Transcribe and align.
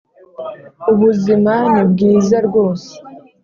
Ubuzima 0.91 1.53
ni 1.73 1.83
bwiza 1.91 2.37
rwose 2.47 2.91